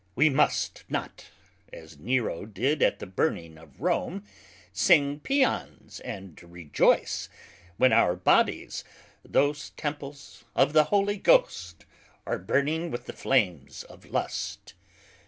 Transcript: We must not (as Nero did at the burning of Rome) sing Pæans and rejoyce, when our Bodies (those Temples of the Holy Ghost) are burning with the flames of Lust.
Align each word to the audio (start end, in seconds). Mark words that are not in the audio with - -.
We 0.15 0.29
must 0.31 0.83
not 0.89 1.27
(as 1.71 1.99
Nero 1.99 2.47
did 2.47 2.81
at 2.81 2.97
the 2.97 3.05
burning 3.05 3.59
of 3.59 3.79
Rome) 3.79 4.23
sing 4.73 5.19
Pæans 5.19 6.01
and 6.03 6.35
rejoyce, 6.41 7.29
when 7.77 7.93
our 7.93 8.15
Bodies 8.15 8.83
(those 9.23 9.69
Temples 9.77 10.43
of 10.55 10.73
the 10.73 10.85
Holy 10.85 11.17
Ghost) 11.17 11.85
are 12.25 12.39
burning 12.39 12.89
with 12.89 13.05
the 13.05 13.13
flames 13.13 13.83
of 13.83 14.05
Lust. 14.05 14.73